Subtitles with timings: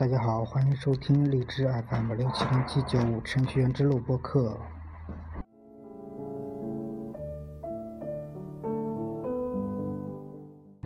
[0.00, 4.58] 大家好，欢迎收听荔枝 FM 六七零七九五程序员之路播客。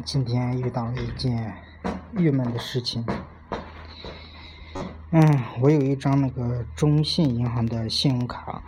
[0.05, 1.55] 今天遇到了一件
[2.15, 3.07] 郁闷的事情。
[5.13, 5.23] 嗯，
[5.61, 8.61] 我有一张那个中信银行的信用卡，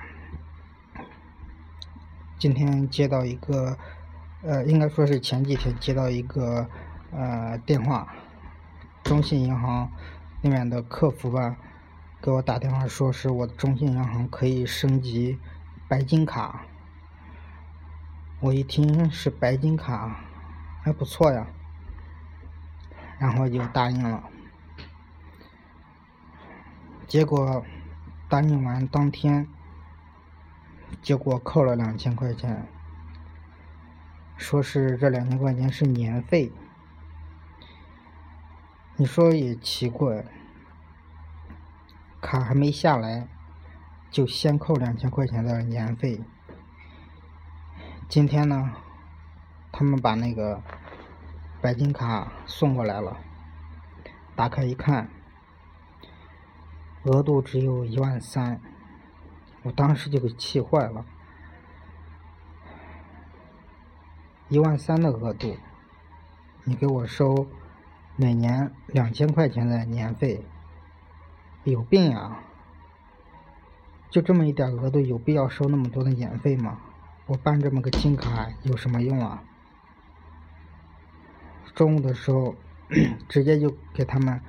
[2.38, 3.76] 今天接到一个，
[4.44, 6.64] 呃，应该说是前几天接到一个
[7.10, 8.14] 呃电话，
[9.02, 9.90] 中信银行。
[10.42, 11.56] 那边的客服吧，
[12.20, 15.38] 给我打电话说是我中信银行可以升级
[15.88, 16.64] 白金卡。
[18.40, 20.20] 我一听是白金卡，
[20.82, 21.46] 还不错呀，
[23.18, 24.22] 然后就答应了。
[27.06, 27.64] 结果
[28.28, 29.48] 答应完当天，
[31.00, 32.68] 结果扣了两千块钱，
[34.36, 36.52] 说是这两千块钱是年费。
[38.98, 40.24] 你说也奇怪，
[42.22, 43.28] 卡还没下来，
[44.10, 46.22] 就先扣两千块钱的年费。
[48.08, 48.72] 今天呢，
[49.70, 50.62] 他们把那个
[51.60, 53.18] 白金卡送过来了，
[54.34, 55.10] 打开一看，
[57.02, 58.58] 额度只有一万三，
[59.64, 61.04] 我当时就给气坏了。
[64.48, 65.54] 一万三的额度，
[66.64, 67.46] 你给我收？
[68.18, 70.42] 每年两千块钱的年费，
[71.64, 72.38] 有病呀！
[74.08, 76.80] 就这么一点额度，有必要收那么多的年费吗？
[77.26, 79.42] 我办这么个金卡有什么用啊？
[81.74, 82.54] 中午的时候，
[83.28, 84.40] 直接就给他们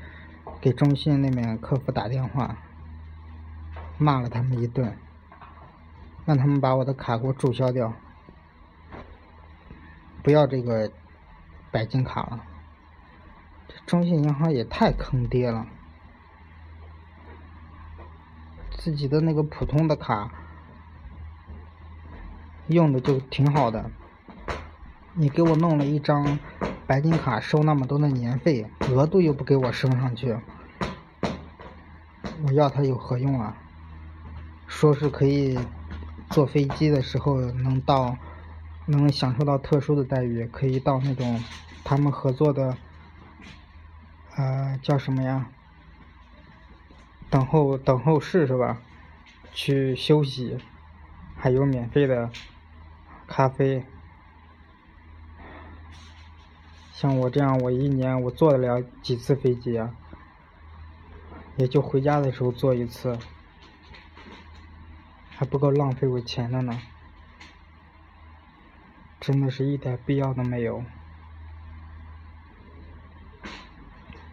[0.62, 2.58] 给中信那边客服打电话，
[3.98, 4.98] 骂了他们一顿，
[6.26, 7.92] 让他们把我的卡给我注销掉，
[10.24, 10.90] 不要这个
[11.70, 12.46] 白金卡了。
[13.88, 15.66] 中信银行也太坑爹了！
[18.78, 20.30] 自己的那个普通的卡
[22.68, 23.90] 用的就挺好的，
[25.14, 26.38] 你给我弄了一张
[26.86, 30.38] 白金卡，收那么多的年费，额度又不给我升上去，
[32.46, 33.56] 我要它有何用啊？
[34.68, 35.58] 说是可以
[36.32, 38.18] 坐飞机的时候能到，
[38.86, 41.42] 能享受到特殊的待遇，可以到那种
[41.86, 42.76] 他们合作的。
[44.38, 45.50] 呃，叫什么呀？
[47.28, 48.80] 等候等候室是吧？
[49.52, 50.60] 去休息，
[51.36, 52.30] 还有免费的
[53.26, 53.84] 咖啡。
[56.94, 59.96] 像我这样，我一年我坐得了几次飞机啊？
[61.56, 63.18] 也就回家的时候坐一次，
[65.32, 66.80] 还不够浪费我钱的呢。
[69.20, 70.84] 真的是一点必要都没有。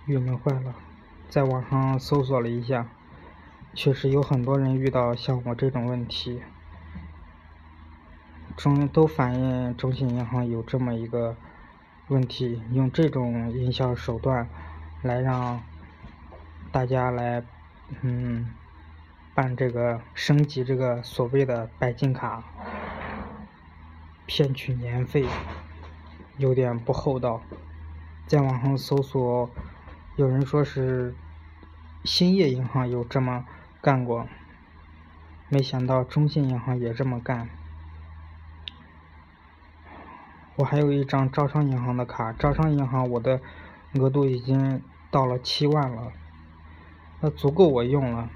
[0.06, 0.74] 郁闷坏了，
[1.30, 2.86] 在网上搜索了一下，
[3.72, 6.42] 确实有很多人遇到像我这种问题，
[8.54, 11.34] 中都反映中信银行有这么一个
[12.08, 14.46] 问题，用这种营销手段
[15.00, 15.62] 来让
[16.70, 17.42] 大家来
[18.02, 18.50] 嗯
[19.34, 22.44] 办这个升级这个所谓的白金卡，
[24.26, 25.24] 骗取年费，
[26.36, 27.40] 有点不厚道，
[28.26, 29.48] 在网上搜索。
[30.16, 31.12] 有人说是
[32.04, 33.44] 兴业银行有这么
[33.82, 34.28] 干过，
[35.48, 37.48] 没想到中信银行也这么干。
[40.54, 43.40] 我还有一张招商银行的卡，招商银行我的
[43.94, 44.80] 额度已经
[45.10, 46.12] 到了七万了，
[47.20, 48.30] 那足够我用了。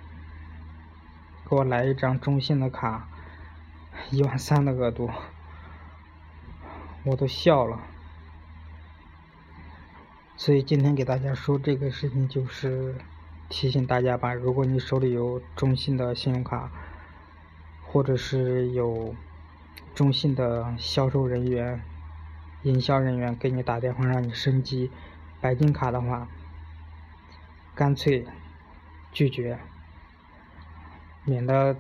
[1.49, 3.07] 给我来一张中信的卡，
[4.11, 5.09] 一万三的额度，
[7.05, 7.79] 我都笑了。
[10.39, 12.95] 所以今天给大家说这个事情，就是
[13.49, 16.71] 提醒大家吧，如果你手里有中信的信用卡，
[17.85, 19.17] 或者是有
[19.97, 21.83] 中信的销售人员、
[22.63, 24.93] 营销人员给你打电话让你升级
[25.41, 26.29] 白金卡的话，
[27.75, 28.25] 干脆
[29.11, 29.59] 拒绝，
[31.25, 31.75] 免得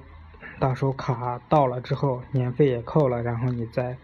[0.58, 3.96] 到时候卡到了之后年费也扣了，然后你再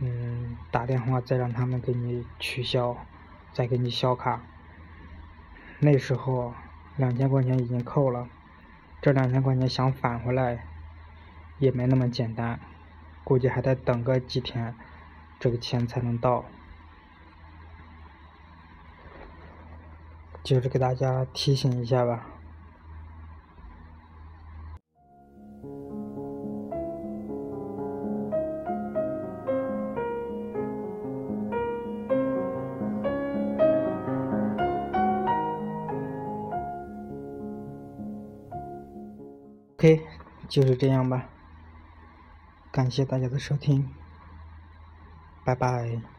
[0.00, 2.96] 嗯打电话再让他们给你取消。
[3.58, 4.40] 再给你销卡，
[5.80, 6.54] 那时候
[6.94, 8.28] 两千块钱已经扣了，
[9.02, 10.64] 这两千块钱想返回来
[11.58, 12.60] 也没那么简单，
[13.24, 14.76] 估计还得等个几天，
[15.40, 16.44] 这个钱才能到。
[20.44, 22.37] 就是给大家提醒一下吧。
[40.48, 41.30] 就是这样吧。
[42.70, 43.94] 感谢大家的收听，
[45.44, 46.17] 拜拜。